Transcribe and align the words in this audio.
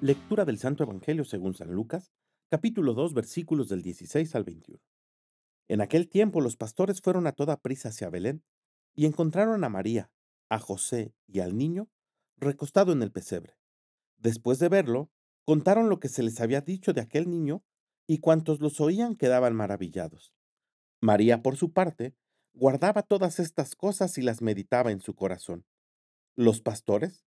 Lectura 0.00 0.44
del 0.44 0.60
Santo 0.60 0.84
Evangelio 0.84 1.24
según 1.24 1.54
San 1.54 1.72
Lucas, 1.72 2.12
capítulo 2.52 2.94
2, 2.94 3.14
versículos 3.14 3.68
del 3.68 3.82
16 3.82 4.32
al 4.36 4.44
21. 4.44 4.80
En 5.66 5.80
aquel 5.80 6.08
tiempo 6.08 6.40
los 6.40 6.56
pastores 6.56 7.00
fueron 7.00 7.26
a 7.26 7.32
toda 7.32 7.60
prisa 7.60 7.88
hacia 7.88 8.08
Belén 8.08 8.44
y 8.94 9.06
encontraron 9.06 9.64
a 9.64 9.68
María, 9.68 10.12
a 10.48 10.60
José 10.60 11.16
y 11.26 11.40
al 11.40 11.58
niño 11.58 11.88
recostado 12.36 12.92
en 12.92 13.02
el 13.02 13.10
pesebre. 13.10 13.56
Después 14.18 14.60
de 14.60 14.68
verlo, 14.68 15.10
contaron 15.44 15.88
lo 15.88 15.98
que 15.98 16.08
se 16.08 16.22
les 16.22 16.40
había 16.40 16.60
dicho 16.60 16.92
de 16.92 17.00
aquel 17.00 17.28
niño 17.28 17.64
y 18.06 18.18
cuantos 18.18 18.60
los 18.60 18.80
oían 18.80 19.16
quedaban 19.16 19.56
maravillados. 19.56 20.32
María, 21.00 21.42
por 21.42 21.56
su 21.56 21.72
parte, 21.72 22.14
guardaba 22.52 23.02
todas 23.02 23.40
estas 23.40 23.74
cosas 23.74 24.16
y 24.16 24.22
las 24.22 24.42
meditaba 24.42 24.92
en 24.92 25.00
su 25.00 25.16
corazón. 25.16 25.66
Los 26.36 26.60
pastores 26.60 27.27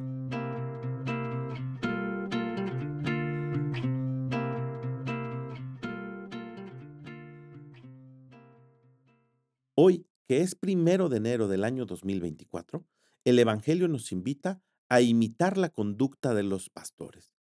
Hoy, 9.73 10.05
que 10.27 10.41
es 10.41 10.55
primero 10.55 11.07
de 11.07 11.17
enero 11.17 11.47
del 11.47 11.63
año 11.63 11.85
2024, 11.85 12.85
el 13.23 13.39
Evangelio 13.39 13.87
nos 13.87 14.11
invita 14.11 14.61
a 14.89 14.99
imitar 14.99 15.57
la 15.57 15.69
conducta 15.69 16.33
de 16.33 16.43
los 16.43 16.69
pastores. 16.69 17.33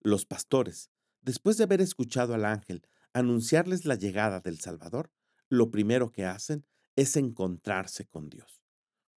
Los 0.00 0.24
pastores, 0.24 0.90
después 1.22 1.56
de 1.56 1.64
haber 1.64 1.80
escuchado 1.80 2.34
al 2.34 2.44
ángel 2.44 2.86
anunciarles 3.12 3.84
la 3.84 3.96
llegada 3.96 4.40
del 4.40 4.60
Salvador, 4.60 5.10
lo 5.48 5.70
primero 5.70 6.12
que 6.12 6.24
hacen 6.24 6.64
es 6.94 7.16
encontrarse 7.16 8.06
con 8.06 8.28
Dios. 8.28 8.62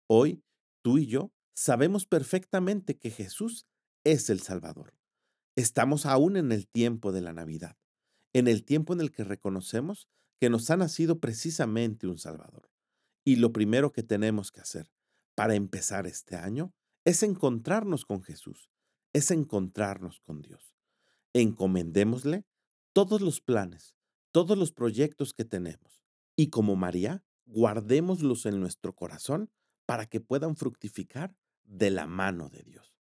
Hoy, 0.07 0.41
tú 0.81 0.97
y 0.97 1.07
yo 1.07 1.33
sabemos 1.53 2.05
perfectamente 2.05 2.97
que 2.97 3.11
Jesús 3.11 3.67
es 4.05 4.29
el 4.29 4.39
Salvador. 4.39 4.95
Estamos 5.55 6.05
aún 6.05 6.37
en 6.37 6.51
el 6.51 6.67
tiempo 6.67 7.11
de 7.11 7.21
la 7.21 7.33
Navidad, 7.33 7.77
en 8.31 8.47
el 8.47 8.63
tiempo 8.63 8.93
en 8.93 9.01
el 9.01 9.11
que 9.11 9.25
reconocemos 9.25 10.07
que 10.39 10.49
nos 10.49 10.69
ha 10.69 10.77
nacido 10.77 11.19
precisamente 11.19 12.07
un 12.07 12.17
Salvador. 12.17 12.69
Y 13.25 13.37
lo 13.37 13.53
primero 13.53 13.91
que 13.91 14.03
tenemos 14.03 14.51
que 14.51 14.61
hacer 14.61 14.91
para 15.35 15.55
empezar 15.55 16.07
este 16.07 16.35
año 16.35 16.73
es 17.05 17.23
encontrarnos 17.23 18.05
con 18.05 18.21
Jesús, 18.21 18.69
es 19.13 19.31
encontrarnos 19.31 20.19
con 20.19 20.41
Dios. 20.41 20.75
Encomendémosle 21.33 22.45
todos 22.93 23.21
los 23.21 23.41
planes, 23.41 23.95
todos 24.31 24.57
los 24.57 24.71
proyectos 24.71 25.33
que 25.33 25.45
tenemos. 25.45 26.03
Y 26.35 26.49
como 26.49 26.75
María, 26.75 27.23
guardémoslos 27.45 28.45
en 28.45 28.59
nuestro 28.59 28.93
corazón 28.95 29.49
para 29.85 30.05
que 30.05 30.19
puedan 30.19 30.55
fructificar 30.55 31.35
de 31.63 31.89
la 31.89 32.07
mano 32.07 32.49
de 32.49 32.63
Dios. 32.63 32.95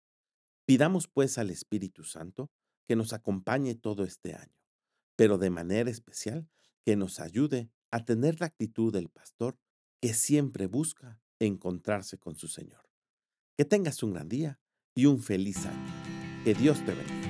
Pidamos 0.67 1.09
pues 1.09 1.39
al 1.39 1.51
Espíritu 1.51 2.05
Santo 2.05 2.51
que 2.87 2.97
nos 2.97 3.13
acompañe 3.13 3.75
todo 3.75 4.05
este 4.05 4.35
año, 4.35 4.57
pero 5.17 5.39
de 5.39 5.51
manera 5.51 5.91
especial 5.91 6.49
que 6.85 6.97
nos 6.97 7.21
ayude 7.21 7.71
a 7.91 8.05
tener 8.05 8.41
la 8.41 8.47
actitud 8.47 8.93
del 8.93 9.09
pastor 9.09 9.59
que 10.01 10.15
siempre 10.15 10.67
busca 10.67 11.21
encontrarse 11.39 12.19
con 12.19 12.35
su 12.35 12.49
Señor. 12.49 12.89
Que 13.57 13.65
tengas 13.65 14.03
un 14.03 14.15
gran 14.15 14.29
día 14.29 14.61
y 14.95 15.07
un 15.07 15.23
feliz 15.23 15.67
año. 15.67 16.45
Que 16.45 16.55
Dios 16.55 16.85
te 16.85 16.95
bendiga. 16.95 17.30